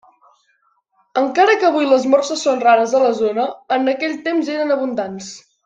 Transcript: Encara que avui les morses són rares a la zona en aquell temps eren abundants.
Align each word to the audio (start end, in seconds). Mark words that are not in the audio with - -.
Encara 1.21 1.57
que 1.63 1.67
avui 1.69 1.89
les 1.91 2.07
morses 2.15 2.47
són 2.47 2.65
rares 2.65 2.95
a 2.95 3.03
la 3.05 3.13
zona 3.21 3.47
en 3.79 3.93
aquell 3.95 4.17
temps 4.29 4.51
eren 4.59 4.79
abundants. 4.81 5.29